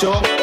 [0.00, 0.39] ショ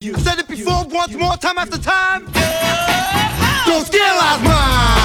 [0.00, 2.26] You said it before once more, time after time.
[3.66, 4.00] Don't steal
[4.44, 4.97] mine.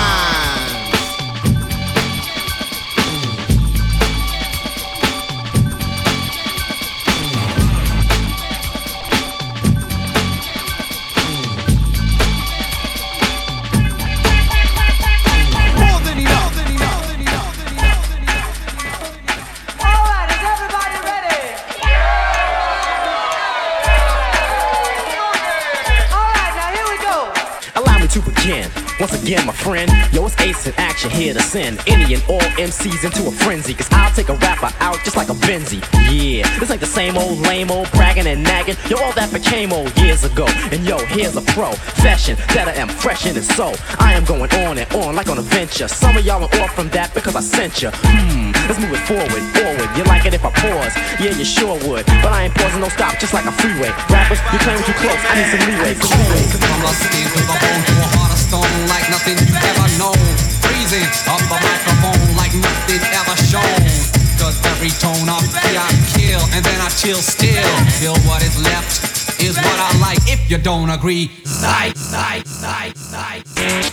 [32.63, 33.73] MCs into a frenzy.
[33.73, 35.81] Cause I'll take a rapper out just like a Benzie.
[36.11, 38.75] Yeah, this ain't the same old lame old bragging and nagging.
[38.89, 40.45] Yo, all that became old years ago.
[40.71, 44.51] And yo, here's a profession that I am fresh in and so I am going
[44.65, 45.87] on and on like on a venture.
[45.87, 47.89] Some of y'all are off from that because I sent you.
[47.93, 49.89] Hmm, let's move it forward, forward.
[49.97, 50.93] You like it if I pause?
[51.19, 52.05] Yeah, you sure would.
[52.23, 53.91] But I ain't pausing, no stop, just like a freeway.
[54.09, 55.19] Rappers, you claim too close.
[55.27, 55.93] I need some leeway.
[55.99, 56.43] Some leeway.
[56.53, 60.23] From rusty to the bone to a heart of stone like nothing you've ever known.
[60.63, 63.83] Freezing up the microphone like nothing ever shown.
[64.39, 67.69] Cause every tone up, yeah, I kill and then I chill still.
[67.99, 70.19] Feel what is left is what I like.
[70.27, 73.92] If you don't agree, zai, zai, zai, zai.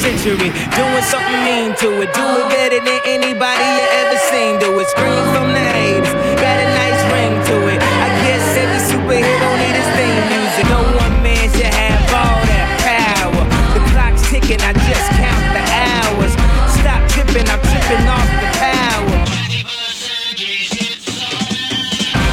[0.00, 2.12] Century, doing something mean to it.
[2.14, 4.58] Do it better than anybody you ever seen.
[4.58, 6.12] Do it, scream from the haters.
[6.40, 7.78] Got a nice ring to it.
[7.80, 10.64] I guess every superhero need his theme music.
[10.70, 13.44] No one man should have all that power.
[13.74, 16.32] The clock's ticking, I just count the hours.
[16.80, 19.18] Stop tripping, I'm tripping off the power.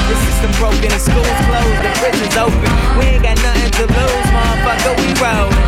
[0.10, 2.70] The system broken, the school's closed, the prison's open.
[2.98, 5.59] We ain't got nothing to lose, motherfucker, we rollin'.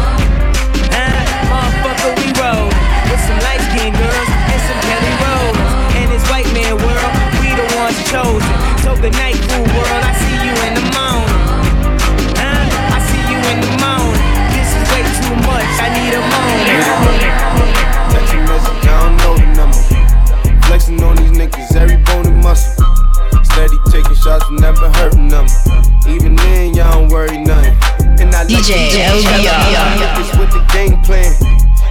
[9.02, 10.04] Good night, cool world.
[10.06, 11.34] I see you in the morning.
[12.38, 12.70] Huh?
[12.94, 14.22] I see you in the morning.
[14.54, 15.66] This is way too much.
[15.82, 17.42] I need a moment.
[18.86, 19.82] I don't know the number.
[20.68, 22.86] Flexing on these niggas, every bone and muscle.
[23.42, 25.48] Steady taking shots, never hurting them.
[26.06, 27.74] Even then, y'all don't worry nothing.
[28.22, 29.82] And I DJ to shout out LBR.
[29.82, 31.34] my niggas with the game plan.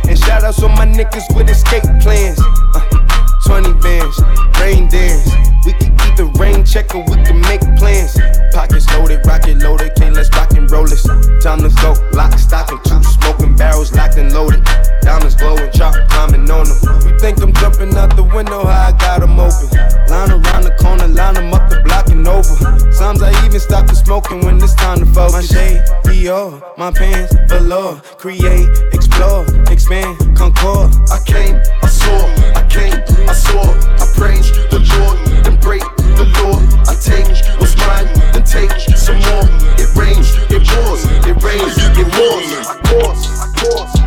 [0.06, 2.38] And shout outs on my niggas with escape plans.
[2.74, 3.09] Uh,
[3.50, 4.16] 20 bands,
[4.60, 5.26] rain dance.
[5.66, 8.39] We can keep the rain check or we can make plans.
[8.52, 11.02] Pockets loaded, rocket loaded, can't let's rock and roll this.
[11.42, 14.62] Time to go, lock, stock, and two smoking barrels locked and loaded.
[15.02, 17.08] Diamonds glowing, chop climbing on them.
[17.08, 19.68] You think I'm jumping out the window, how I got 'em open.
[20.08, 22.54] Line around the corner, line 'em up the block and over.
[22.92, 25.32] Sometimes I even stop the smoking when it's time to focus.
[25.32, 28.00] My shade, Dior, my pants, velour.
[28.18, 30.90] Create, explore, expand, concord.
[31.10, 32.18] I came, I saw,
[32.54, 32.98] I came,
[33.28, 33.62] I saw.
[34.02, 35.82] I praise the Lord, then break
[36.24, 36.60] law.
[36.88, 37.26] I take
[37.60, 39.46] what's mine, then take some more.
[39.78, 42.48] It rains, it pours, it rains, it pours.
[42.66, 43.99] I pause, I pause,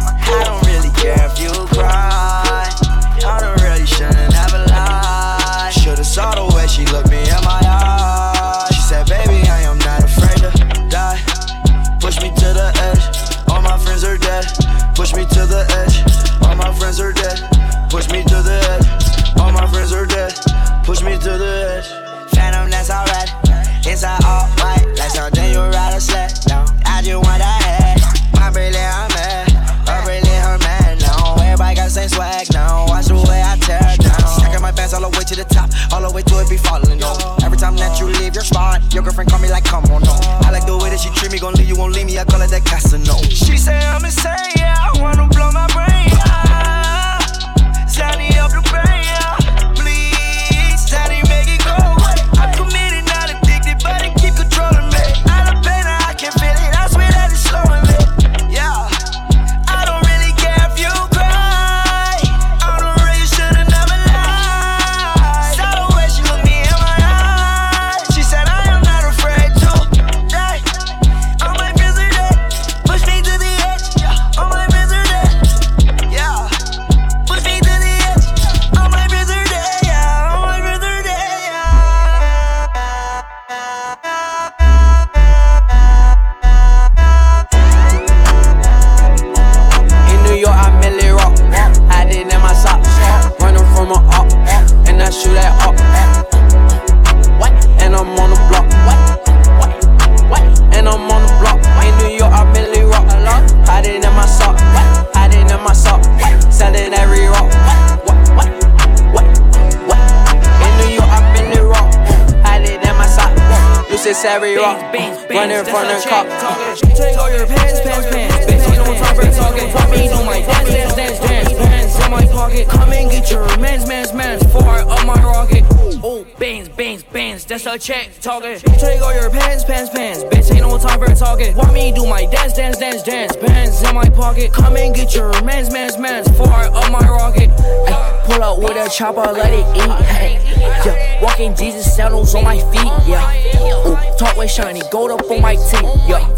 [126.39, 127.45] bangs, bangs, bangs.
[127.45, 128.57] That's a check talking.
[128.57, 130.23] Take all your pants, pants, pants.
[130.23, 131.55] Bitch, ain't no time for talking.
[131.55, 133.35] Want me do my dance, dance, dance, dance.
[133.35, 134.51] Pants in my pocket.
[134.53, 136.27] Come and get your mans, mans, mans.
[136.37, 137.49] Fire up my rocket.
[137.59, 140.05] Ay, pull up with a chopper, let it eat.
[140.05, 140.39] Hey,
[140.85, 142.91] yeah, walking Jesus sandals on my feet.
[143.07, 145.89] Yeah, Ooh, talk with shiny, gold up on my teeth.
[146.07, 146.29] Yeah,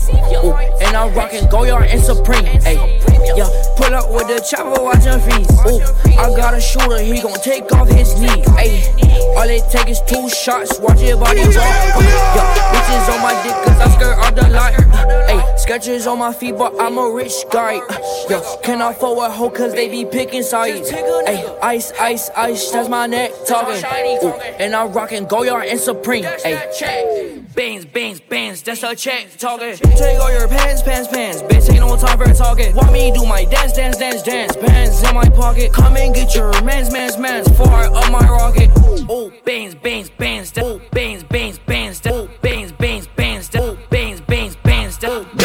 [0.44, 2.46] Ooh, and I'm rocking Goyard and Supreme.
[2.46, 3.02] Hey,
[3.36, 5.50] yeah, pull up with the chopper, watching fees.
[5.66, 5.82] Ooh,
[6.20, 8.44] I got a shooter, he gon' take off his knee.
[8.58, 8.84] Hey,
[9.36, 11.56] all it take is two shots, watch your body rock.
[11.56, 14.76] Yeah, bitches on my dick, cause I skirt all the light.
[15.30, 17.76] Hey, sketches on my feet, but I'm a rich guy.
[18.30, 20.90] Yo, can I forward hoe, cause they be picking sides.
[20.90, 23.84] Hey, ice, ice, ice, that's my neck talking.
[24.24, 26.24] Ooh, and I'm rocking Goyard and Supreme.
[26.24, 29.76] Hey, bands, bands, bands, that's a check talking.
[29.76, 31.42] Take all your pants, pants, pants.
[31.44, 32.76] Bitch, ain't no time for talking.
[32.76, 34.56] Want me do my dance, dance, dance, dance.
[34.56, 35.72] Pants in my pocket.
[35.74, 37.48] Come and get your mans, mans, mans.
[37.58, 38.72] Far up my rocket.
[39.10, 40.58] Ooh, bands, bands, bands.
[40.58, 42.02] Ooh, bands, bands, bands.
[42.08, 43.56] Ooh, bands, bands, bands.
[43.56, 44.98] Ooh, bands, bands, bands.
[44.98, 45.45] Gold medals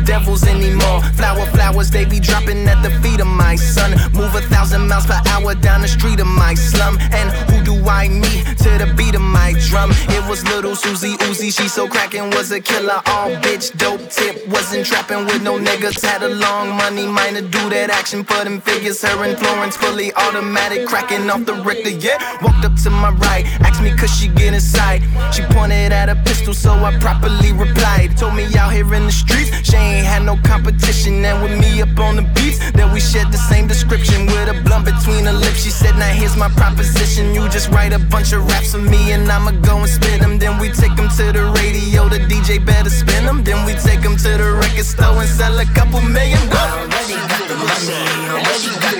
[0.00, 1.00] devils anymore.
[1.14, 3.92] Flower, flowers, they be dropping at the feet of my son.
[4.12, 6.98] Move a thousand miles per hour down the street of my slum.
[7.12, 9.90] And who do I meet to the beat of my drum?
[10.16, 13.00] It was little Susie Uzi, she so crackin', was a killer.
[13.06, 16.04] All bitch, dope tip, wasn't trapping with no niggas.
[16.04, 19.00] Had a long money, minor do that action for them figures.
[19.02, 21.90] Her and influence fully automatic, cracking off the Richter.
[21.90, 25.02] Yeah, walked up to my right, asked me could she get inside.
[25.32, 28.16] She pointed at a pistol, so I properly replied.
[28.16, 31.24] Told me out here in the streets, she ain't had no competition.
[31.24, 34.56] And with me up on the beats, that we shared the same description with a
[34.64, 35.64] blunt between her lips.
[35.64, 37.34] She said, Now here's my proposition.
[37.34, 40.38] You just write a bunch of raps for me, and I'ma go and spit them.
[40.38, 43.44] Then we take them to the radio, the DJ better spin them.
[43.44, 46.88] Then we take them to the record store and sell a couple million dollars.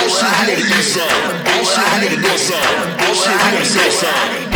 [0.06, 1.36] Shit we on the east side.
[1.64, 2.76] Shit we on the north side.
[3.14, 4.55] Shit we on the south side.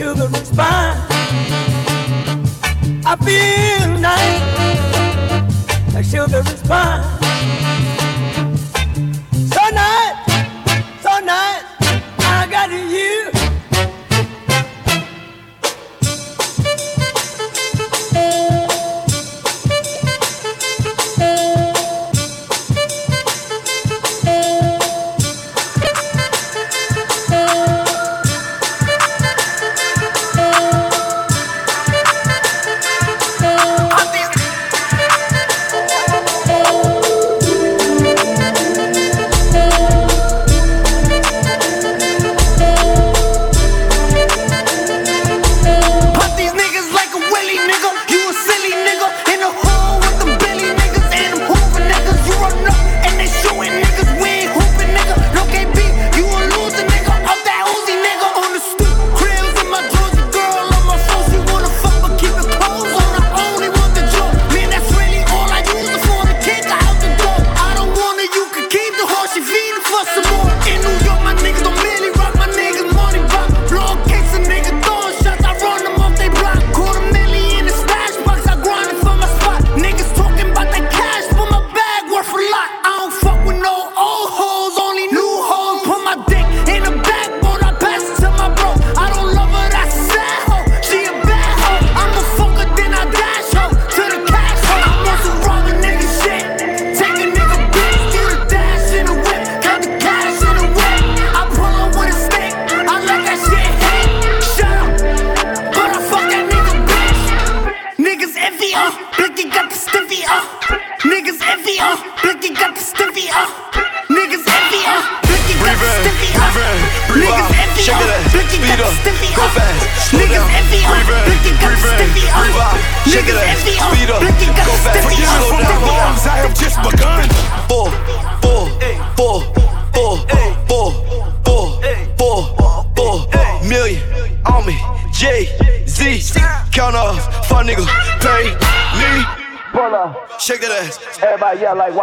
[0.00, 0.96] sugar is fine.
[3.04, 4.40] I feel nice.
[5.92, 7.19] The sugar is fine.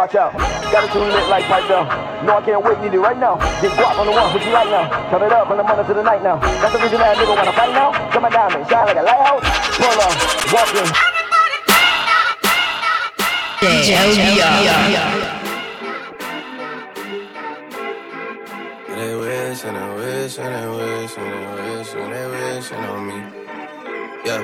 [0.08, 0.32] Watch out.
[0.72, 1.86] Got it too lit like pipe down.
[2.24, 3.36] No, I can't wait, need it right now.
[3.60, 4.88] Get guap on the one, what you like now?
[5.10, 6.38] Turn it up from the morning to the night now.
[6.60, 7.92] That's the reason that nigga wanna fight now.
[8.10, 9.44] Come on down and shine like a lighthouse.
[9.76, 10.14] Pull up,
[10.52, 10.88] walk in.
[18.88, 23.06] They wish and they wish and they wish and they wish and they wishing on
[23.06, 23.18] me.
[24.24, 24.42] Yeah.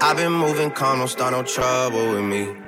[0.00, 2.67] I've been moving calm, don't start no trouble with me.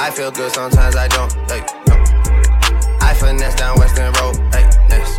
[0.00, 1.32] I feel good, sometimes I don't.
[1.50, 1.94] Hey, no.
[3.00, 4.36] I finesse down Western Road.
[4.54, 5.18] Hey, next.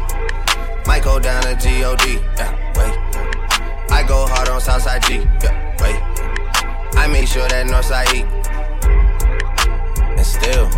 [0.87, 2.13] Might go down to G-O-D.
[2.37, 3.91] Yeah, wait.
[3.91, 5.15] I go hard on Southside G.
[5.43, 5.99] Yeah, wait.
[6.97, 8.23] I make sure that Northside E.
[10.17, 10.69] And still,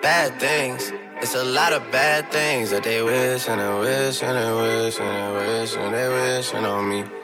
[0.00, 0.92] bad things.
[1.20, 4.98] It's a lot of bad things that they wish and they wish and they wish
[4.98, 7.23] and they wish and they wishing on me.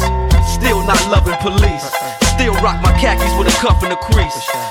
[0.87, 1.85] Not loving police.
[2.33, 4.70] Still rock my khakis with a cuff and a crease.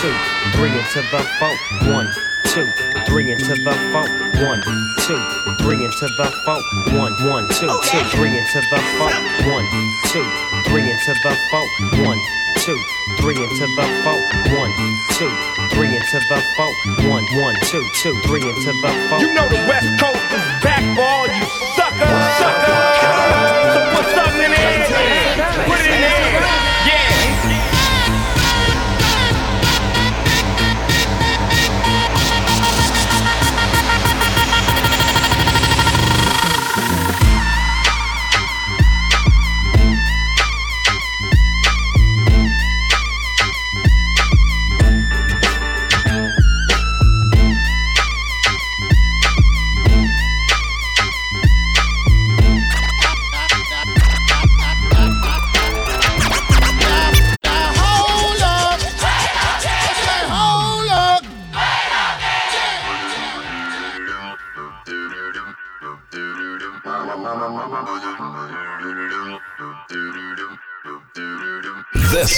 [0.00, 0.14] Two,
[0.56, 1.58] three into the funk.
[1.86, 2.08] One,
[2.44, 2.66] two,
[3.06, 4.08] three into the funk.
[4.42, 4.62] One,
[5.06, 5.20] two,
[5.62, 6.64] three into the funk.
[6.64, 9.14] Oh, one, one, two, two, three into the funk.
[9.46, 9.66] One,
[10.10, 10.26] two,
[10.66, 11.68] three into the funk.
[12.06, 12.18] One,
[12.56, 12.78] two,
[13.20, 14.22] three into the funk.
[14.58, 14.72] One,
[15.14, 15.30] two,
[15.74, 16.74] three into the funk.
[17.08, 19.22] One, one, two, two, three into the funk.
[19.22, 21.44] You know the West Coast is back for all you
[21.76, 22.71] suckers, suckers.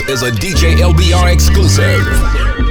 [0.08, 2.63] Is a DJ LBR exclusive.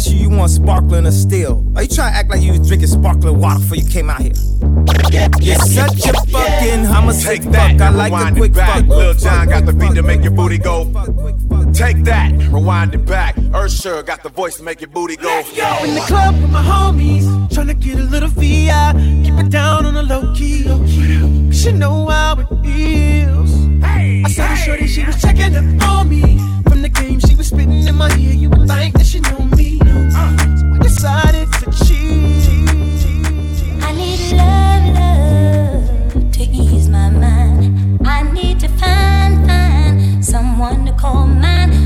[0.00, 1.64] First time they asked you, you want sparkling or still?
[1.76, 4.22] Are you trying to act like you was drinking sparkling water before you came out
[4.22, 4.32] here?
[5.40, 6.86] You're such a fucking.
[6.86, 7.52] I'ma say Take fuck.
[7.52, 8.80] that, I like rewind quick it back.
[8.80, 8.88] fuck.
[8.88, 10.84] Lil Jon got the beat to make your booty go.
[11.74, 13.36] Take that, rewind it back.
[13.52, 15.42] Usher got the voice to make your booty go.
[15.54, 15.84] go.
[15.84, 18.92] In the club with my homies, tryna get a little VI.
[19.24, 20.64] Keep it down on the low key.
[20.64, 23.52] Cause you know how it feels.
[23.84, 26.38] I saw the shorty, she was checking up on me.
[26.68, 28.32] From the game, she was spitting in my ear.
[28.32, 29.49] You would think that she know me.
[31.00, 32.44] Decided to cheat.
[33.82, 38.06] I need love, love to ease my mind.
[38.06, 41.79] I need to find, find someone to call mine.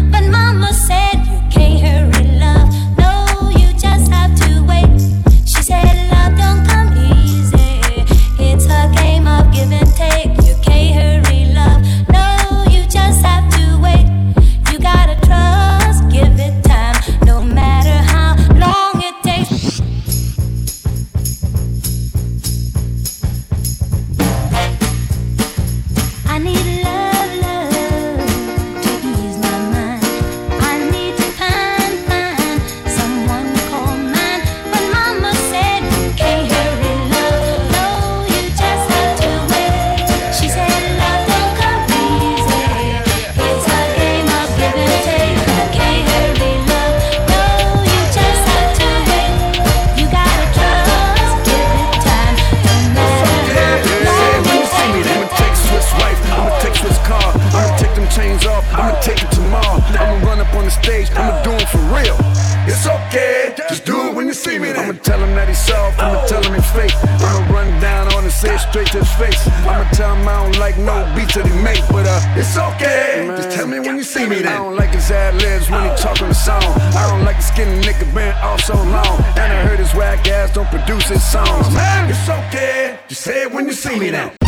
[65.55, 66.95] He's soft, I'ma tell him he's fake.
[67.23, 69.47] I'ma run down on and say it straight to his face.
[69.71, 73.27] I'ma tell him I don't like no beats that he make, but uh, it's okay.
[73.37, 74.53] Just tell me when you see me then.
[74.53, 76.63] I don't like his ad libs when he talking the song.
[76.99, 79.17] I don't like the skinny nigga been off so long.
[79.39, 81.73] And I heard his whack ass don't produce his songs.
[81.73, 84.44] Man, it's okay, just say it when you see me then.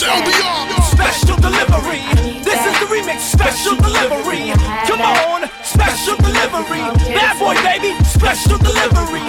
[0.00, 2.00] Special delivery.
[2.40, 3.20] This is the remix.
[3.20, 4.50] Special delivery.
[4.88, 5.50] Come on.
[5.62, 6.80] Special delivery.
[7.12, 8.02] Bad boy, baby.
[8.04, 9.20] Special delivery.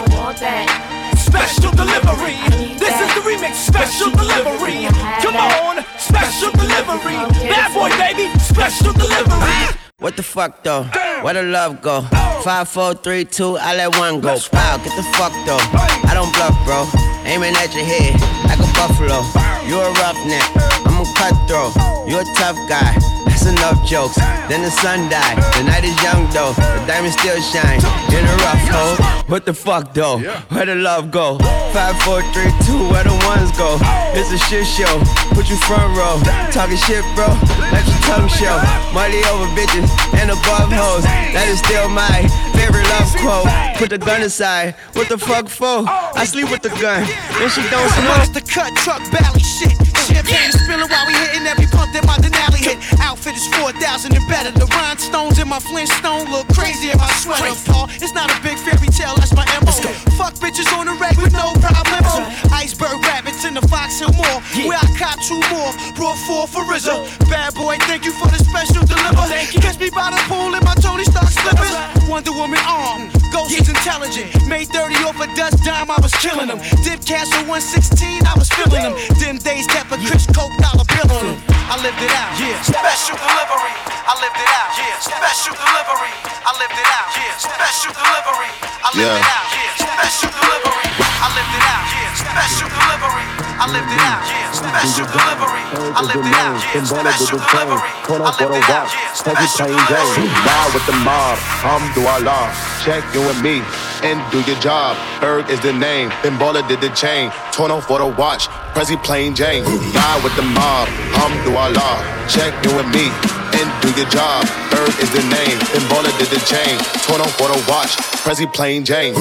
[1.17, 2.37] Special delivery.
[2.79, 3.55] This is the remix.
[3.55, 4.87] Special delivery.
[5.19, 5.83] Come on.
[5.97, 7.19] Special delivery.
[7.51, 8.31] Bad boy, baby.
[8.39, 9.80] Special delivery.
[10.01, 10.81] What the fuck though?
[11.21, 12.01] Where the love go?
[12.41, 14.33] Five, four, three, two, I let one go.
[14.51, 15.61] Wow, get the fuck though.
[16.09, 16.89] I don't bluff, bro.
[17.29, 18.17] Aiming at your head
[18.49, 19.21] like a buffalo.
[19.69, 20.41] You a roughneck,
[20.89, 21.77] I'm a cutthroat.
[22.09, 22.97] You a tough guy.
[23.29, 24.17] That's enough jokes.
[24.49, 25.37] Then the sun died.
[25.53, 26.53] The night is young though.
[26.57, 27.77] The diamond still shine.
[28.09, 28.97] In a rough hole.
[29.29, 30.17] What the fuck though?
[30.49, 31.37] Where the love go?
[31.77, 33.77] Five, four, three, two, where the ones go?
[34.17, 34.97] It's a shit show.
[35.37, 36.17] Put you front row.
[36.49, 37.29] Talking shit, bro.
[37.69, 38.57] Let your tongue show.
[38.93, 39.87] Money over bitches
[40.19, 41.03] and above hoes.
[41.31, 42.27] That is still my
[42.59, 43.47] favorite love quote.
[43.77, 44.75] Put the gun aside.
[44.93, 45.85] What the fuck for?
[45.87, 47.07] I sleep with the gun.
[47.39, 48.33] And she don't smoke.
[48.33, 49.90] the cut truck belly shit.
[50.07, 52.77] Champagne spilling while we hitting every pump that my Denali hit.
[52.99, 54.51] Outfit is 4,000 and better.
[54.51, 57.53] The rhinestones in my Flintstone look crazy in my sweater.
[57.69, 59.71] Paul, it's not a big fairy tale, that's my MO.
[60.17, 62.09] Fuck bitches on the reg with no problems.
[62.51, 65.71] Iceberg rabbits in the Fox Hill Mall, where I cop two more.
[65.95, 67.29] Brought four for RZA.
[67.29, 69.25] Bad boy, thank you for the special deliver.
[69.61, 71.73] Catch me by the pool in my Tony Stark slippers.
[72.09, 74.27] Wonder Woman arm, Ghost is intelligent.
[74.47, 76.59] Made 30 off a dust dime, I was killing them.
[76.83, 78.95] Dip Castle 116, I was feeling them.
[79.19, 81.60] Them days kept a Chris Coke dollar bill on them.
[81.71, 82.59] I lived it out, yeah.
[82.67, 83.71] Special delivery,
[84.03, 84.91] I lived it out, yeah.
[84.99, 86.11] Special delivery,
[86.43, 87.31] I lived it out, yeah.
[87.39, 88.51] Special delivery,
[88.83, 89.23] I lived Yeah.
[89.23, 89.71] it out, yeah.
[89.79, 92.11] Special delivery, I lived it out, yeah.
[92.11, 94.51] Special delivery, I lived it out, yeah.
[94.51, 95.63] Special delivery,
[95.95, 96.83] I lived it out, yeah.
[96.91, 99.23] Special delivery, I lived it out, yeah.
[99.23, 102.51] Heavy plain Jane, ride with the mob, Alhamdulillah.
[102.83, 103.63] Check in with me
[104.03, 104.97] and do your job.
[105.21, 107.31] Ferg is the name, Ben Baller did the chain.
[107.53, 109.63] Torn off for the watch, Prezi plain Jane.
[109.93, 111.60] Ride with the mob, Alhamdulillah.
[111.61, 113.05] Check in with me
[113.53, 114.43] and do your job.
[114.71, 116.79] Ferg is the name, Ben Baller did the chain.
[117.05, 119.13] Torn off for the watch, Prezi plain Jane.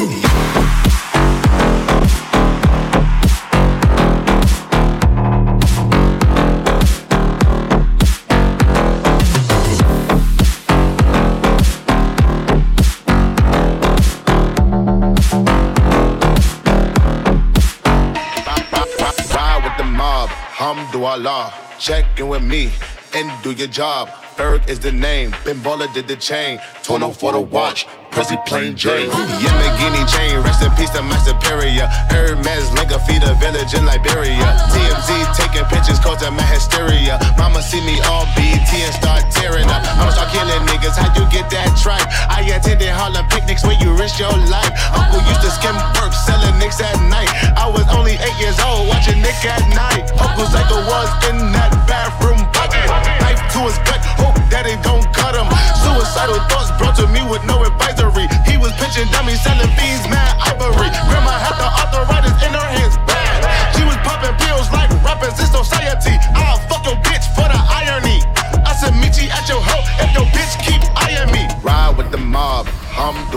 [20.70, 21.52] Alhamdulillah.
[21.80, 22.70] Check in with me
[23.12, 24.08] and do your job.
[24.36, 26.60] Ferg is the name, Ben Baller did the chain.
[26.84, 29.08] Torn off for the watch, Prezi plain Jane.
[29.38, 31.86] Yamborghini chain, rest in peace to my superior.
[32.10, 34.50] Hermes link feed a village in Liberia.
[34.74, 37.18] TMZ taking pictures causing my hysteria.
[37.38, 39.82] Mama see me all BT and start tearing up.
[39.98, 42.06] I'ma start killing niggas, how you get that tripe?
[42.26, 44.72] I attended Harlem picnics where you risk your life.
[44.90, 47.30] Uncle used to skim work, selling nicks at night.
[47.54, 50.10] I was only eight years old, watching Nick at night.
[50.18, 52.90] Uncle Psycho was in that bathroom bucket.
[53.22, 55.46] Knife to his gut, hope it don't cut him.
[55.82, 58.26] Suicidal thoughts brought to me with no advisory.
[58.46, 60.19] He was pitching dummies, selling fiends, mad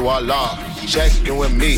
[0.03, 0.59] Alhamdulillah.
[0.85, 1.77] Check in with me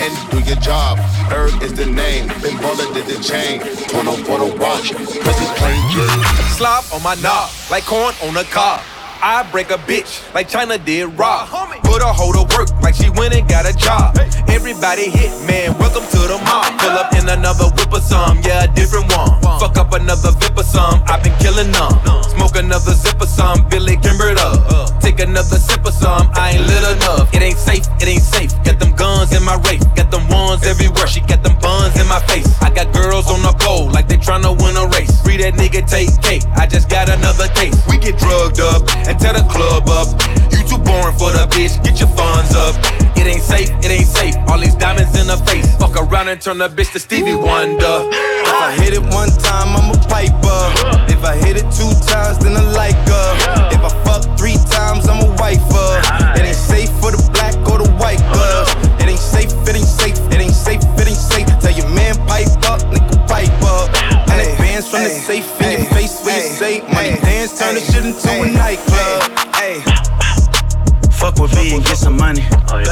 [0.00, 0.98] and do your job.
[1.28, 3.60] Ferg is the name, Ben Baller did the chain.
[3.88, 6.24] Turn off for the watch, Prezi plain Jane.
[6.56, 8.80] Slop on my knob, like corn on a cob.
[9.20, 11.48] I break a bitch like China did Rob.
[11.96, 14.20] Put a hoe to work like she went and got a job.
[14.52, 16.76] Everybody hit, man, welcome to the mob.
[16.76, 19.32] Pull up in another whip or some, yeah, a different one.
[19.56, 21.96] Fuck up another vip or some, I've been killing them.
[22.36, 25.00] Smoke another zip or some, Billy Kimbered up.
[25.00, 27.32] Take another sip or some, I ain't lit enough.
[27.32, 28.52] It ain't safe, it ain't safe.
[28.60, 31.06] Got them guns in my race, got them ones everywhere.
[31.06, 32.44] She got them buns in my face.
[32.60, 35.16] I got girls on the pole like they tryna win a race.
[35.24, 37.72] Free that nigga take cake, I just got another case.
[37.88, 40.12] We get drugged up and tear the club up.
[40.52, 42.74] You too boring for the bitch, get your funds up.
[43.14, 44.34] It ain't safe, it ain't safe.
[44.48, 45.66] All these diamonds in the face.
[45.78, 48.10] Fuck around and turn the bitch to Stevie Wonder.
[48.10, 50.60] If I hit it one time, I'm a piper.
[51.06, 53.28] If I hit it two times, then I like her.
[53.70, 55.88] If I fuck three times, I'm a wifer.
[56.34, 58.74] It ain't safe for the black or the white gloves.
[58.98, 61.46] It ain't safe, it ain't safe, it ain't safe, it ain't safe.
[61.62, 63.94] Tell your man pipe up, nigga pipe up.
[64.30, 67.74] And it bands from the safe in your face where you say money dance, turn
[67.74, 70.05] the shit into a nightclub.
[71.18, 72.44] Fuck with B and get some money.
[72.68, 72.82] Oh,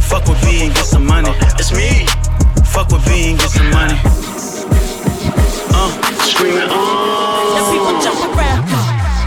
[0.00, 1.30] Fuck with B and get some money.
[1.58, 2.06] It's me.
[2.72, 3.98] Fuck with B and get some money.
[5.74, 5.90] Uh,
[6.22, 6.68] screaming.
[6.70, 7.54] Uh.
[7.54, 8.62] Now people jump around.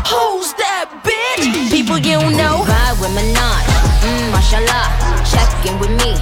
[0.07, 1.71] Who's that bitch?
[1.71, 2.63] People you know.
[2.63, 3.65] Ride with Minaj,
[4.01, 4.87] mmm, mashallah.
[5.27, 6.15] Check in with me,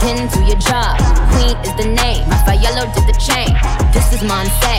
[0.00, 0.96] then do your job.
[1.34, 2.24] Queen is the name,
[2.62, 3.50] Yellow did the chain.
[3.92, 4.74] This is Monse,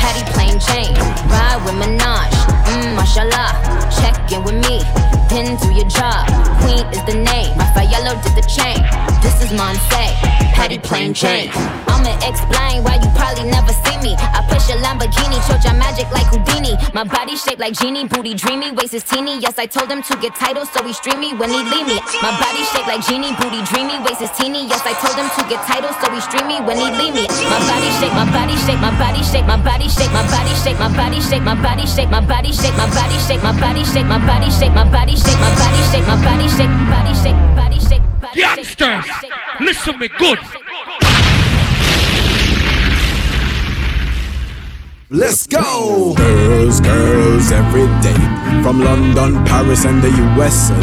[0.00, 0.94] Patty plain chain.
[1.28, 2.32] Ride with Minaj,
[2.64, 3.43] mmm, mashallah.
[5.34, 6.26] Then do your job.
[6.62, 7.50] Queen is the name,
[7.94, 8.80] Yellow did the chain.
[9.20, 10.04] This is Monse,
[10.56, 11.50] Patty plain Jane.
[11.86, 14.16] I'ma explain why you probably never see me.
[14.18, 16.74] I push a Lamborghini, choke your magic like Houdini.
[16.92, 19.38] My body shaped like genie, booty dreamy, waist is teeny.
[19.38, 22.00] Yes, I told him to get titles, so he stream me when he leave me.
[22.24, 24.66] My body shaped like genie, booty dreamy, waist is teeny.
[24.66, 27.24] Yes, I told him to get titles, so he stream me when he leave me.
[27.46, 30.78] My body shape, my body shape, my body shape, my body shape, my body shape,
[30.82, 33.54] my body shape, my body shape, my body shape, my body shape, my body shape,
[33.54, 37.78] my body shape, my body shape, my body shape, my body shape, body shape, body
[37.80, 38.02] shape.
[38.34, 39.06] Youngsters,
[39.60, 40.38] listen me good.
[45.10, 46.14] Let's go!
[46.16, 48.18] Girls, girls, every day.
[48.62, 50.74] From London, Paris, and the USA.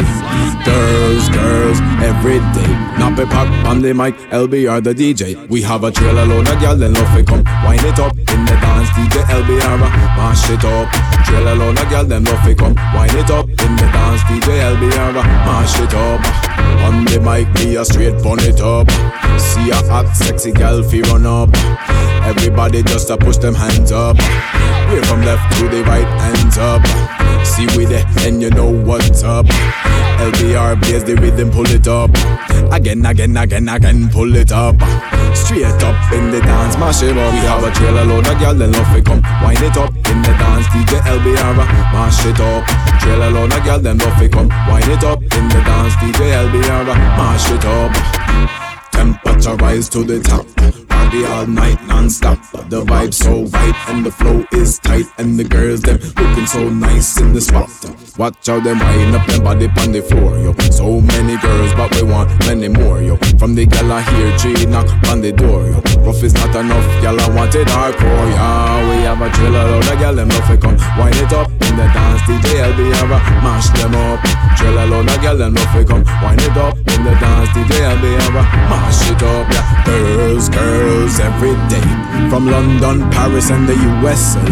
[0.64, 2.72] Girls, girls, every day.
[2.96, 5.48] Nappy pop on the mic, LBR the DJ.
[5.48, 7.44] We have a trailer load of y'all and love it come.
[7.64, 8.21] Wind it up
[8.96, 9.78] in the LBR.
[10.16, 10.88] mash it up.
[11.24, 14.22] Trail alone a girl, them fi come, wind it up in the dance.
[14.22, 15.14] DJ LBR,
[15.46, 16.20] mash it up.
[16.84, 18.90] On the mic, be a straight bun it up.
[19.40, 22.11] See a hot, sexy girl fi run up.
[22.24, 24.16] Everybody just a push them hands up.
[24.88, 26.82] We're from left to the right, hands up.
[27.46, 29.46] See we there, and you know what's up.
[30.22, 32.10] LBR plays the rhythm, pull it up.
[32.72, 34.76] Again, again, again, again, pull it up.
[35.34, 37.32] Straight up in the dance, mash it up.
[37.32, 39.22] We have a trailer load of girl, then love it come.
[39.42, 41.56] Wind it up in the dance, DJ LBR,
[41.90, 42.64] mash it up.
[43.00, 44.48] Trailer load of girl, then love it come.
[44.68, 46.86] Wind it up in the dance, DJ LBR,
[47.18, 48.61] mash it up.
[48.92, 50.46] Temperature rise to the top.
[50.88, 52.38] Party all night non-stop.
[52.68, 56.68] The vibe so right and the flow is tight and the girls them looking so
[56.68, 57.68] nice in the spot.
[58.18, 60.52] Watch how them wind up them body on the floor, yo.
[60.70, 63.16] So many girls, but we want many more, yo.
[63.38, 65.80] From the gal I hear G knock on the door, yo.
[66.04, 68.88] Rough is not enough, gal I want it hardcore, yeah.
[68.88, 71.74] We have a trailer load of gal them love to come wind it up in
[71.76, 72.22] the dance.
[72.28, 74.20] DJ LB have a mash them up.
[74.56, 77.48] Trailer load of gal them love to come wind it up in the dance.
[77.56, 79.84] DJ LB have a mash it up, yeah.
[79.84, 81.86] Girls, girls every day
[82.30, 84.42] from London, Paris, and the USA.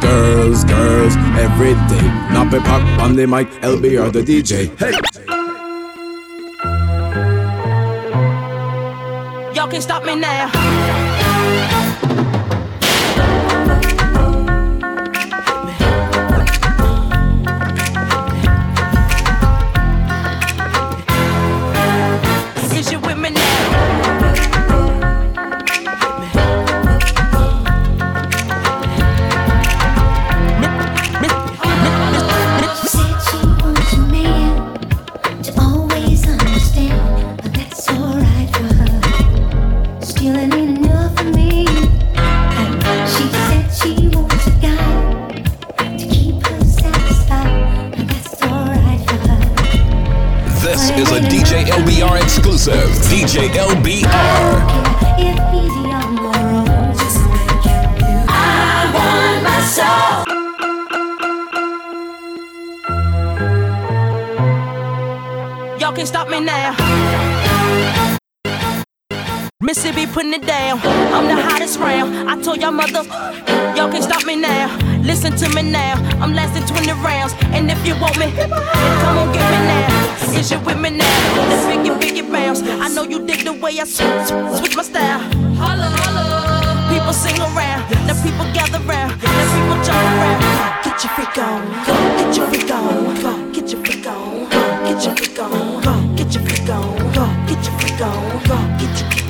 [0.00, 2.06] Girls, girls every day.
[2.34, 4.68] Nappy pop on the mic, LB or the DJ.
[4.78, 4.92] Hey.
[9.54, 10.61] Y'all can stop me now.
[59.72, 60.24] Soul.
[65.78, 66.76] Y'all can stop me now.
[69.60, 70.78] Mississippi putting it down.
[71.14, 72.28] I'm the hottest round.
[72.28, 73.02] I told y'all mother,
[75.22, 75.94] Listen to me now.
[76.20, 77.32] I'm lasting 20 rounds.
[77.54, 80.34] And if you want me, come on get me now.
[80.34, 81.46] Is you with me now?
[81.46, 82.60] Let's biggie, biggie bounce.
[82.60, 85.20] I know you dig the way I switch, switch my style.
[85.62, 86.90] Holla, holla.
[86.92, 87.86] People sing around.
[88.04, 89.14] Now people gather round.
[89.22, 90.42] Now people jump around.
[90.82, 91.70] Get your freak on.
[91.86, 93.14] Go, get your freak on.
[93.22, 94.50] Go, get your freak on.
[94.50, 95.80] Go, get your freak on.
[95.86, 96.98] Go, get your freak on.
[97.14, 98.42] Go, get your freak on.
[98.42, 99.21] Get your, get your,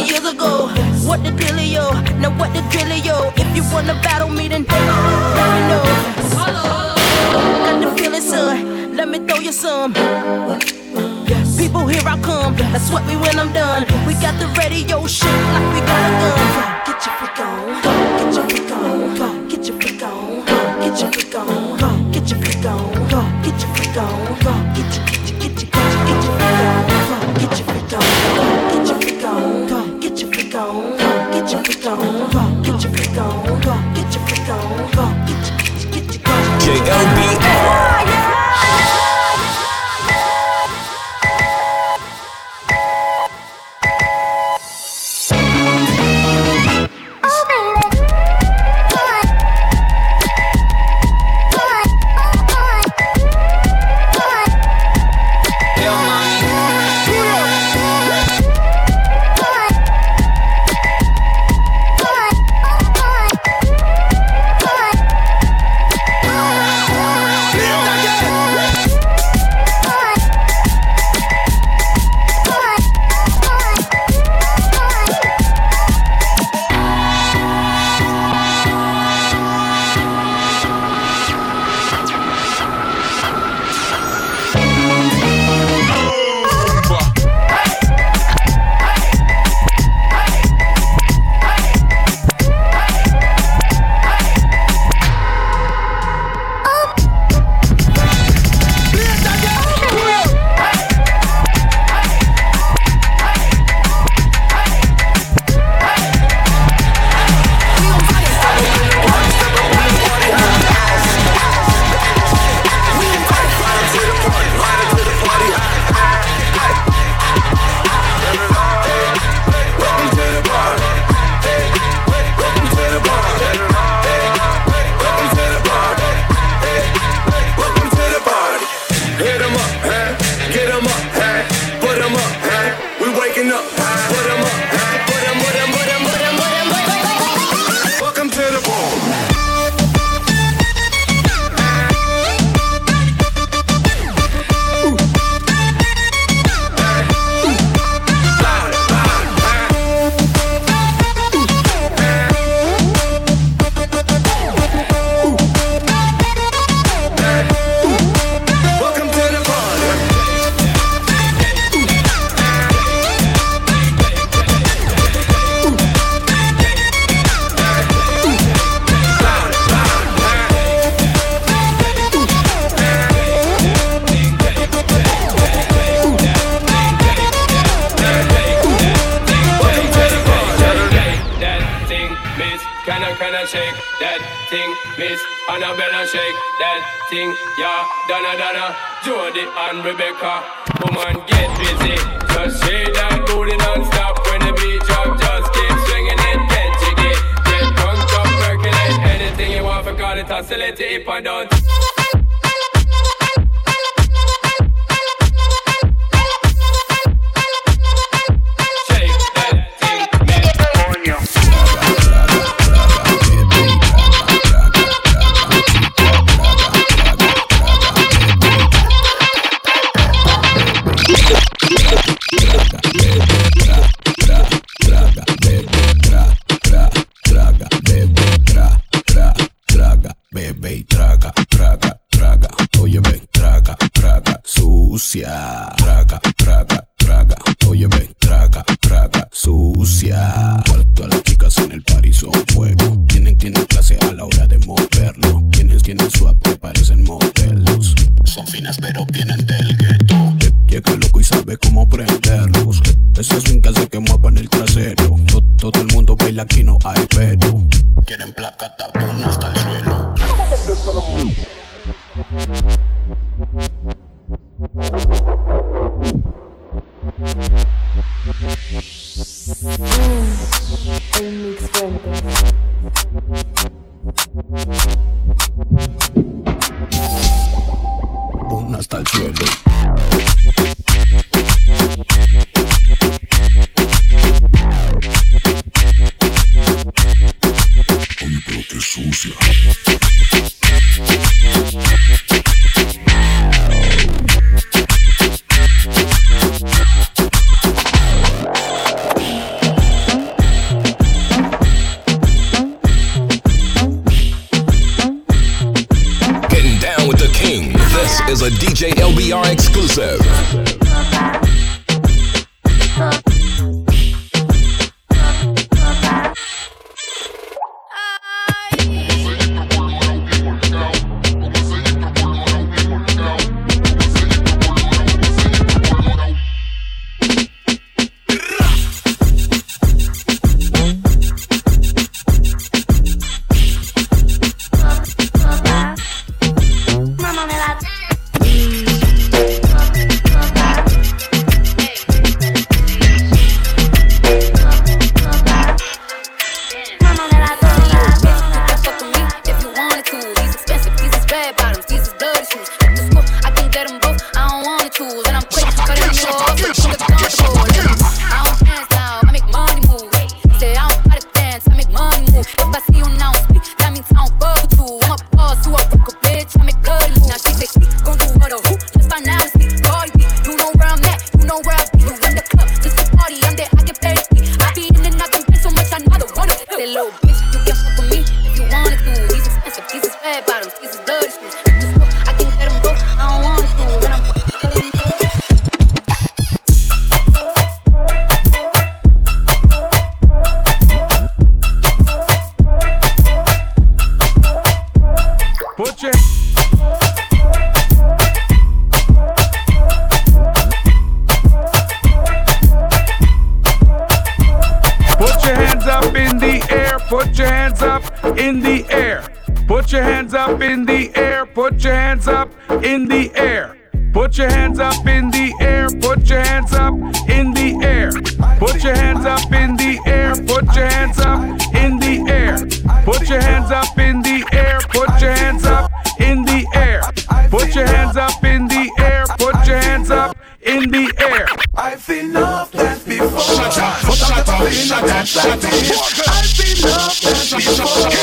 [0.00, 0.68] 20 years ago.
[1.06, 1.92] What the dealio?
[2.20, 3.32] Now what the dealio?
[3.36, 5.82] If you wanna battle me, then let me know.
[7.64, 8.96] Got the feeling, son.
[8.96, 9.92] Let me throw you some.
[11.58, 12.56] People, here I come.
[12.56, 13.84] Now sweat me when I'm done.
[14.06, 16.79] We got the radio shit like we got a gun.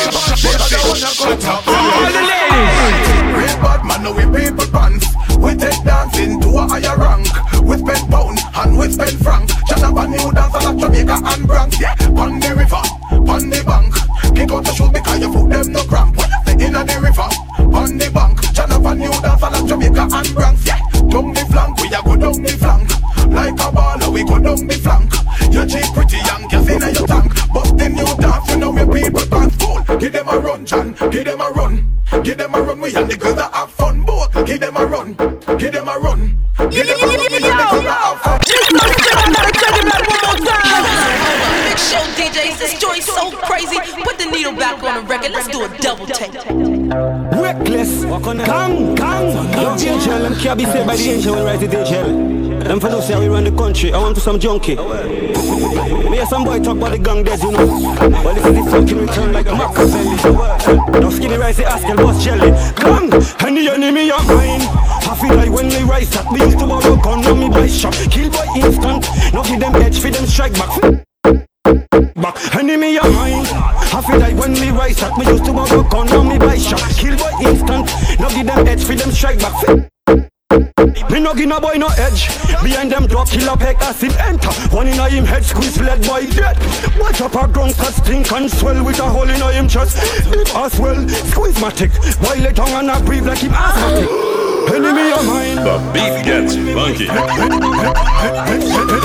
[0.08, 0.96] Big We
[1.68, 4.24] All the ladies bad man, we
[4.72, 5.08] pants.
[5.38, 7.28] We take dancing to a higher rank.
[8.10, 9.54] Pound and we spend francs.
[9.68, 11.80] Just up a new dance, a Jamaica and Bronx.
[11.80, 12.97] Yeah, on the river.
[30.68, 30.92] John.
[31.12, 31.90] Give them a run,
[32.24, 32.82] give them a run.
[32.82, 34.26] We and the girls that have fun, boy.
[34.46, 35.14] Give them a run,
[35.58, 36.38] give them a run.
[36.70, 37.16] Give them a run.
[37.16, 37.40] We and the
[37.72, 38.42] girls that have fun.
[41.88, 43.78] Show DJs, this joint so crazy.
[44.04, 45.32] Put the needle back on the record.
[45.32, 46.67] Let's do a double take.
[47.48, 49.34] Reckless, gang, gang.
[49.56, 52.60] Love the angel, them can't be saved by the angel when right it angel.
[52.60, 54.76] Them for say we run the country, I want to some junkie.
[54.76, 57.66] Me some boy talk about the gang dead, you know.
[57.66, 61.00] Well, this is the fucking return like a Machiavelli.
[61.00, 62.52] Now skinny rice, they ask and boss jelly.
[62.76, 64.60] Gang, the enemy of mine.
[65.08, 66.30] Half it like when they rise up.
[66.34, 67.94] We used to borrow gun on me by shot.
[68.12, 69.08] Kill by instant.
[69.34, 71.06] Now give them edge, for them strike back.
[72.16, 73.46] Back, enemy of mine.
[73.88, 75.18] Half it like when we rise up.
[75.18, 76.27] We used to borrow gun on
[78.66, 79.90] edge, for them strike back.
[81.12, 82.28] Me no give a boy no edge.
[82.64, 84.52] Behind them drop killer peck acid enter.
[84.76, 86.58] One in a him head squeeze led by death.
[86.98, 89.98] Watch up a drunk cut stink and swell With a hole in a him chest.
[90.26, 91.92] Him as well Squeeze my tick.
[92.20, 94.10] While tongue and I breathe like him asthmatic.
[94.74, 95.56] Enemy of mine.
[95.58, 97.10] The beat gets funky.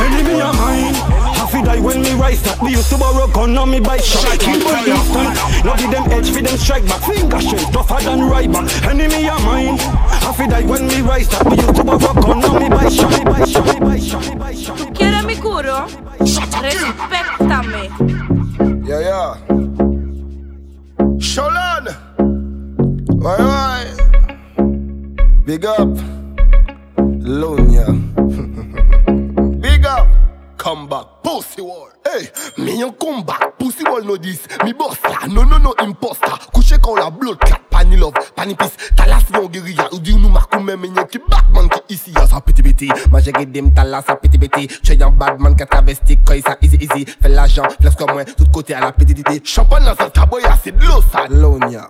[0.05, 1.22] Enemy of mine
[1.65, 4.61] die when me rise that We used to borrow gun on me bike shop Kill
[4.65, 8.87] by instant Now give them edge for them strike back Finger straight tougher than Ryback
[8.89, 9.79] Enemy of mine
[10.23, 12.93] Half it die when me rise that We used to borrow gun on me bike
[12.93, 15.87] shop Me bike shop, me bike shop, me bike shop ¿Quieres mi curo?
[16.63, 17.91] Respéctame.
[18.87, 19.37] Yeah, yeah.
[21.19, 21.85] Sholan.
[23.19, 23.85] Why, why?
[25.45, 25.89] Big up.
[27.19, 27.87] Lunya.
[29.61, 30.09] Big up.
[30.57, 31.12] Come back.
[31.33, 31.89] Pussy wall.
[32.05, 32.29] Hey,
[32.59, 33.59] me yon come back.
[33.59, 34.47] Pussy wall no this.
[34.65, 35.27] Me boss la.
[35.29, 36.29] No, no, no, imposter.
[36.53, 37.57] Couché quand la blood clot.
[37.71, 38.77] Pani love, pani peace.
[38.95, 39.89] Talas yon guérilla.
[39.93, 42.13] Ou di nou markou men men yon ki Batman ki ici.
[42.13, 42.91] Ya sa piti piti.
[43.11, 44.67] Ma talas sa piti piti.
[44.67, 46.19] Che yon badman ka travesti.
[46.23, 47.07] Koy sa easy easy.
[47.07, 48.25] Fè l'argent, flex comme moi.
[48.27, 49.41] Tout côté à la petite idée.
[49.43, 51.25] Champagne dans sa taboy, c'est de l'eau, ça.
[51.31, 51.89] Lunya.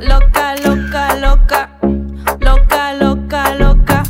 [0.00, 1.68] Loca, loca, loca.
[2.40, 4.02] Loca, loca, loca.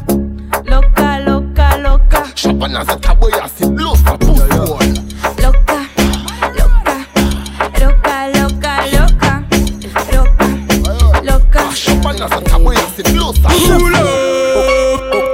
[0.64, 2.22] Loca, loca, loca.
[2.37, 4.18] Champagne dans sa taboy, c'est de l'eau, ça.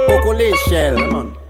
[0.07, 0.97] Poko le shell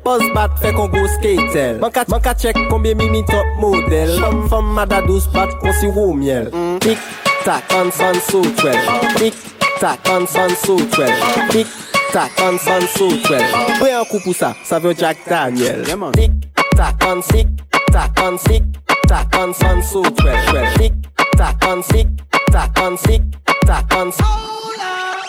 [0.06, 1.80] Buzz bat fe kon go skater.
[1.82, 4.20] Man ka chek konbyen mi mi top model
[4.50, 6.52] Fom mada dos bat kon si wou miel.
[6.80, 7.00] Tik
[7.46, 8.16] tak an san
[8.58, 8.80] twel
[9.18, 9.34] Tik
[9.80, 10.50] tak an san
[10.92, 11.14] twel
[11.52, 11.68] Tik
[12.14, 13.46] tak an san twel
[13.80, 15.86] Pwe an kou pou sa, sa ve Jack Daniel.
[16.14, 16.32] Tik
[16.76, 17.48] tak an sik,
[17.92, 18.64] tak an sik
[19.08, 20.94] Tak an san twel Tik
[21.38, 22.08] tak an sik,
[22.52, 23.22] tak an sik,
[23.66, 24.30] tak an sik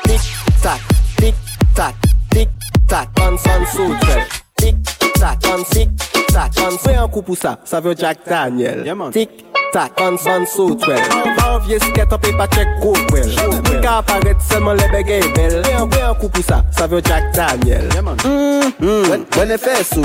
[0.04, 0.22] Tik
[0.62, 1.34] tak Tik
[1.74, 1.94] tak,
[2.28, 2.48] tik
[2.88, 4.20] tak, ansan soujel
[4.60, 4.76] Tik
[5.16, 5.88] tak, antik
[6.28, 8.84] tak, ansan Fè an kou pou sa, sa vè Jack Daniel.
[9.14, 9.32] Tik
[9.72, 13.32] tak, ansan soujel An va an vie sket an pe pa chek koukwel
[13.80, 15.56] Ka aparet selman lebe gey bel.
[15.64, 17.88] Fè an kou pou sa, sa vè Jack Daniel.
[17.96, 20.04] Wè ne fè sou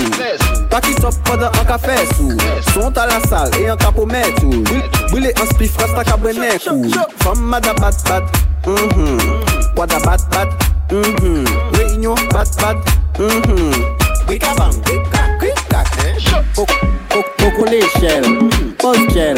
[0.71, 2.31] Paki sop padan an ka fè sou
[2.71, 4.63] Sont a la sal e an ka pou mè tou
[5.11, 6.87] Bwile an spi fras ta ka bwene kou?
[7.25, 9.17] Fèm mada bat bat Mh mm-hmm.
[9.17, 10.47] mh Mhm Wada bat bat
[10.91, 12.77] Mhm Réunion bat bat
[13.19, 13.71] Mhm
[14.27, 15.87] Quick a bang Quick crack Quick crack
[16.55, 18.23] Coco l'échelle
[18.79, 19.37] Buzz gel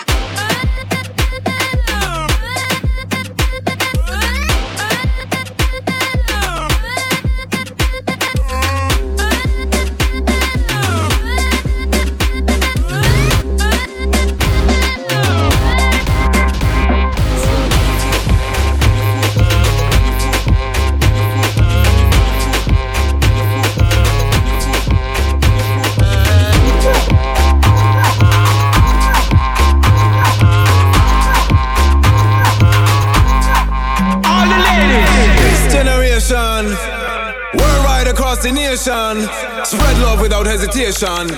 [38.70, 39.28] Nation.
[39.64, 41.28] Spread love without hesitation.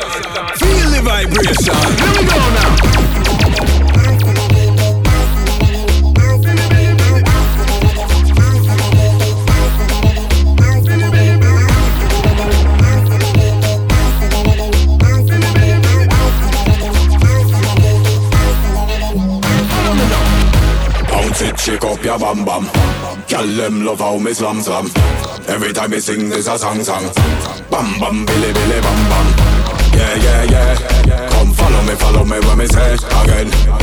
[0.61, 1.75] Feel the vibration.
[1.99, 3.03] Here we go now.
[21.59, 22.65] Shake up your bam bam.
[23.29, 25.32] Girl, them love how me slam slam.
[25.53, 27.05] Every time me sing, there's a song song.
[27.71, 29.27] Bam bam, billy billy bam bam.
[29.93, 31.29] Yeah yeah yeah.
[31.29, 33.82] Come Follow me, follow me when me say again.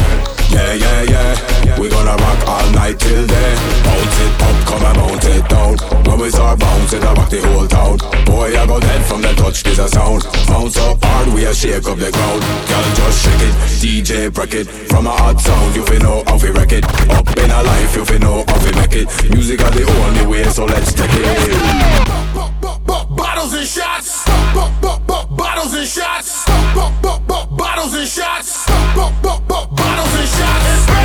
[11.49, 12.41] Hard, shake up the crowd.
[12.67, 14.67] Girl, just shake it, DJ break it.
[14.67, 16.85] From a hot sound, you feel know how we wreck it.
[17.09, 19.07] Up in a life, you feel know how we make it.
[19.31, 21.25] Music are the only way, so let's take it.
[23.15, 24.25] Bottles and shots.
[25.35, 26.45] Bottles and shots.
[26.45, 28.65] Bottles and shots.
[28.95, 30.98] Bottles and shots.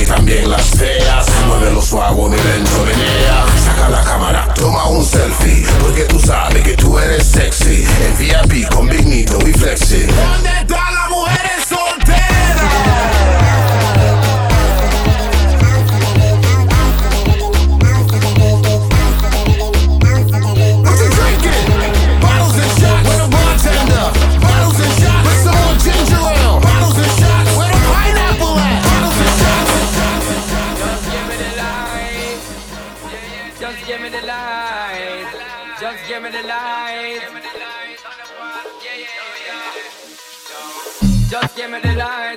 [0.00, 1.26] Y también las feas.
[1.46, 6.74] Muévelo suave, mi lento menea Saca la cámara, toma un selfie Porque tú sabes que
[6.74, 7.84] tú eres sexy.
[8.04, 10.06] En VIP con Big Nito y Flexi
[41.60, 42.29] give me the light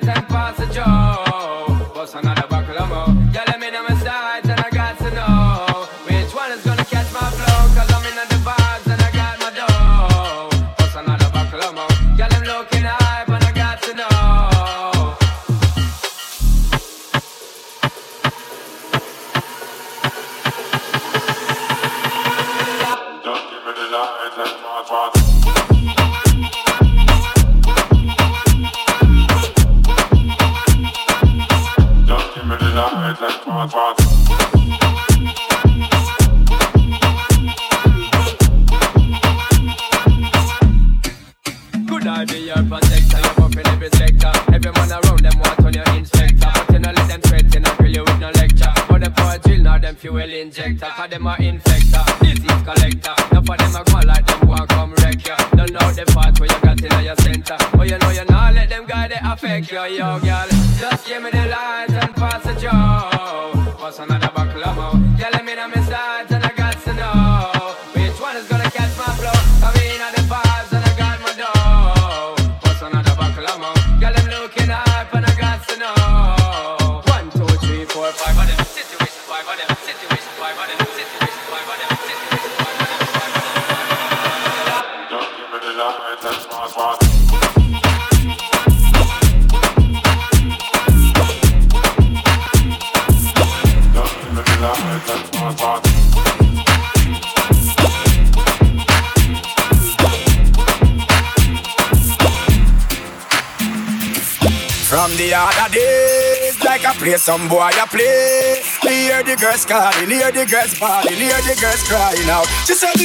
[107.24, 108.60] some boy I play.
[108.84, 112.44] Hear the girls calling, hear the girls bawling, hear the girls crying out.
[112.68, 113.00] She said,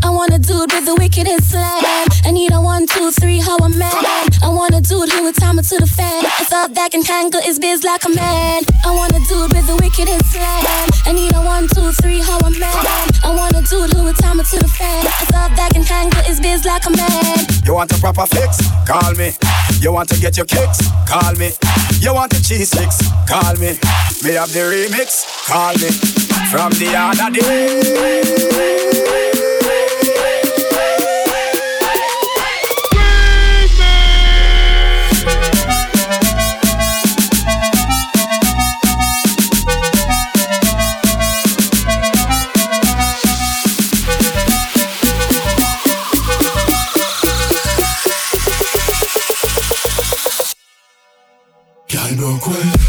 [0.00, 2.08] I want a dude with the wickedest slam.
[2.24, 3.92] I need a one, two, three, how a man.
[4.40, 6.24] I want a dude who would time it to the fan.
[6.24, 8.64] I thought that can handle his biz like a man.
[8.80, 10.88] I want a dude with the wickedest slam.
[11.04, 12.80] I need a one, two, three, how a man.
[13.20, 15.04] I want a dude who would time it to the fan.
[15.90, 17.46] Handle his biz like a man.
[17.64, 18.58] You want a proper fix?
[18.86, 19.32] Call me.
[19.80, 20.80] You want to get your kicks?
[21.08, 21.50] Call me.
[21.98, 23.02] You want a cheese fix?
[23.28, 23.72] Call me.
[24.22, 25.24] Me have the remix?
[25.46, 25.90] Call me.
[26.50, 28.40] From the other day.
[52.20, 52.79] Y'all quit.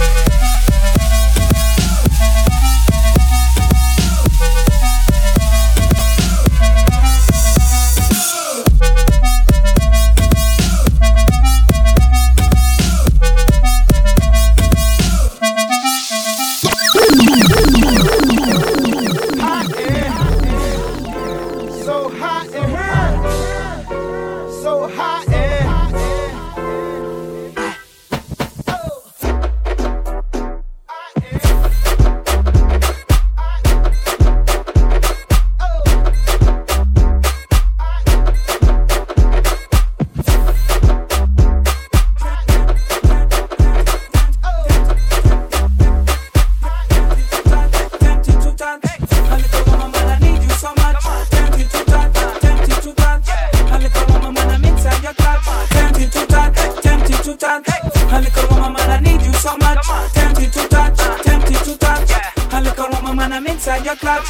[63.61, 64.25] Tempted to touch,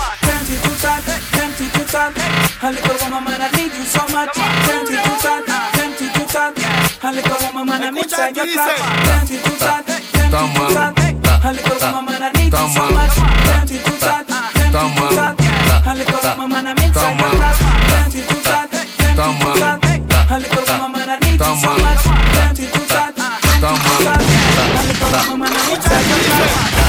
[1.32, 2.20] tempted to touch.
[2.64, 4.36] A little woman, man, I need you so much.
[4.36, 6.60] Tempted to touch, tempted to touch.
[7.02, 8.76] A little woman, man, I'm inside your clutch.
[8.76, 11.00] Tempted to touch, tempted to touch.
[11.00, 13.16] A little woman, man, I need you so much.
[13.16, 15.40] Tempted to touch, tempted to touch.
[15.40, 17.56] A little woman, man, I'm inside your clutch.
[17.88, 18.68] Tempted to touch,
[19.00, 19.96] tempted to touch.
[20.28, 22.04] A little woman, man, I need you so much.
[22.36, 24.28] Tempted to touch, tempted to touch.
[24.28, 26.82] A little woman, man, I'm inside your clutch.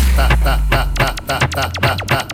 [1.53, 2.32] Ladies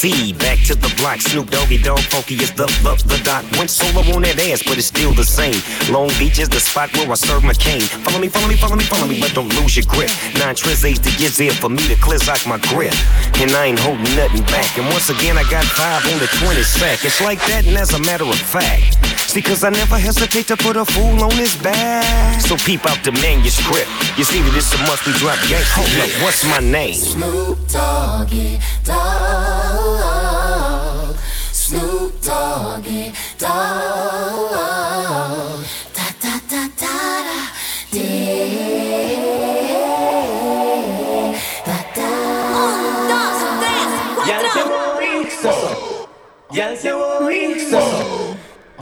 [0.00, 1.20] sea, back to the block.
[1.20, 3.44] Snoop Doggy Dogg Funky is the the the dot.
[3.58, 5.60] Went solo on that ass, but it's still the same.
[5.92, 7.84] Long Beach is the spot where I serve my cane.
[7.84, 10.08] Follow me, follow me, follow me, follow me, but don't lose your grip.
[10.40, 12.96] Nine trizzies to get there for me to clear out my grip.
[13.44, 14.72] And I ain't holding nothing back.
[14.78, 17.04] And once again, I got five on the 20 sack.
[17.04, 18.96] It's like that, and as a matter of fact.
[19.30, 22.40] See, cause I never hesitate to put a fool on his back.
[22.40, 23.88] So peep out the manuscript.
[24.18, 25.62] You see that it's a must we drop gang.
[25.70, 26.94] Hold up, what's my name?
[26.94, 30.39] Snoop Doggy Dogg.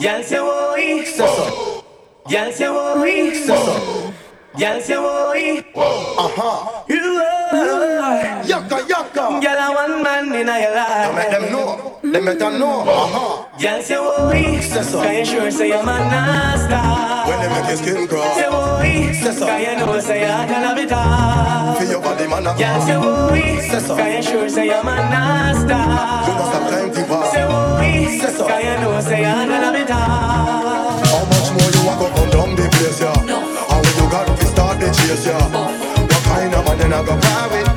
[0.00, 1.84] Y'all say woy, so so.
[2.28, 4.14] Y'all say woy, so so.
[4.56, 4.94] Y'all say
[8.48, 8.54] woy.
[8.54, 8.62] You are.
[8.62, 9.40] Yaka yaka.
[9.42, 11.14] Y'all are one man in your life.
[11.14, 11.98] Let them know.
[12.02, 12.80] Let me them know.
[12.80, 13.58] Uh-huh.
[13.58, 15.02] Y'all say woy, so so.
[15.02, 16.74] Can you sure say you're my nasty?
[17.28, 18.34] When they make your skin crawl.
[18.34, 19.46] Say woy, so so.
[19.46, 21.74] Can you know say I can have it all?
[21.78, 22.44] Feel your body man.
[22.44, 23.96] Y'all say woy, so so.
[23.96, 25.74] Can you sure say you're my nasty?
[25.74, 27.32] You must have time to pass.
[27.32, 28.46] Say woy, so so.
[28.48, 29.98] Can you know say I can have it all?
[31.08, 33.12] How much more you walk up and down the place, yeah?
[33.68, 35.48] How you got to start the chase, yeah?
[35.48, 37.67] What kind of man you not go far with?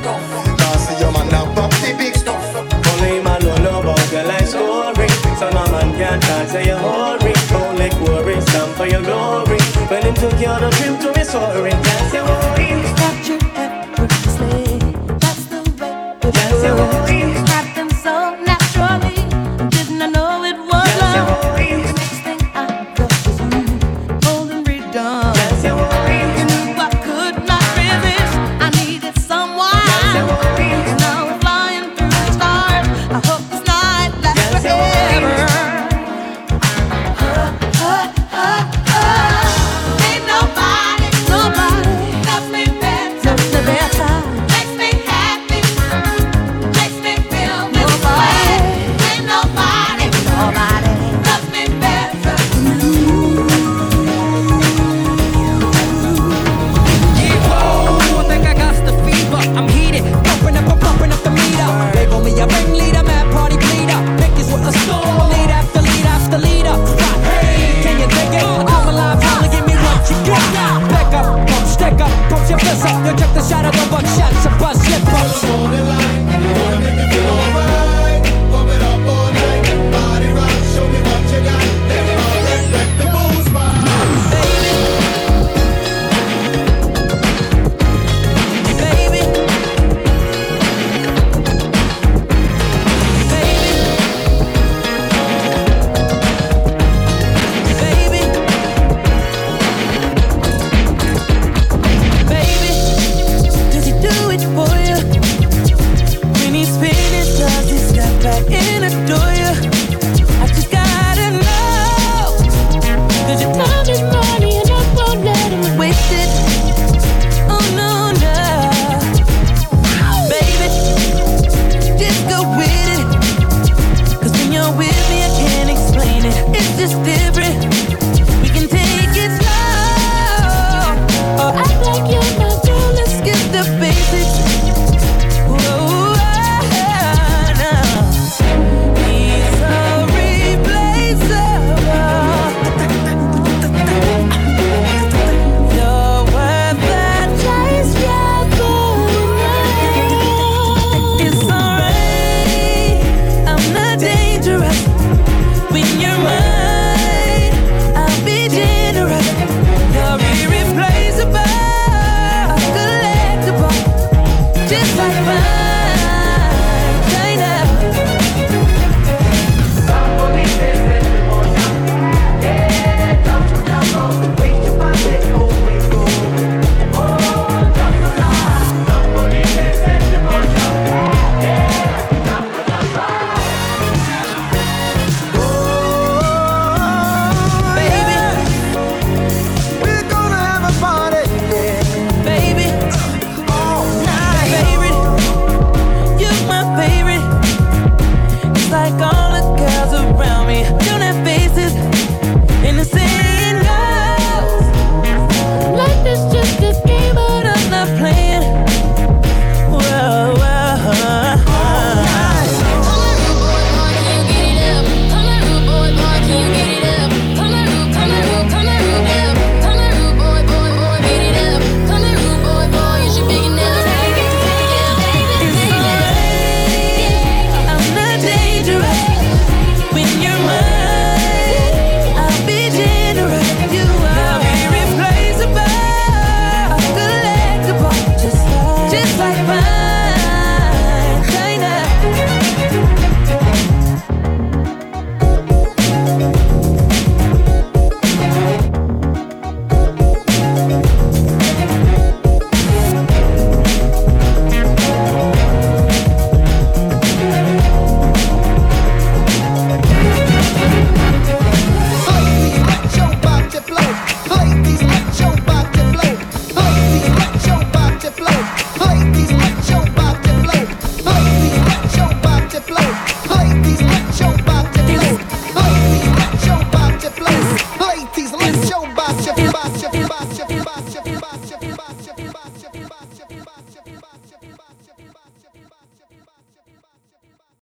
[6.12, 7.32] Can talk say you hurry.
[7.54, 9.60] Only quarry stand for your glory.
[9.90, 12.68] When him took you on a trip to Missouri, that's your worry.
[12.92, 14.78] Strapped you effortlessly.
[15.22, 17.51] That's the way That's your worry.